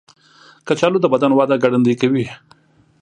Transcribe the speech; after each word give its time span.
کچالو 0.67 0.97
د 1.01 1.05
بدن 1.13 1.31
وده 1.35 1.55
ګړندۍ 1.63 1.95
کوي. 2.01 2.25